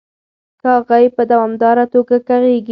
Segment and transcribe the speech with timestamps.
[0.63, 2.69] کاغۍ په دوامداره توګه کغیږي.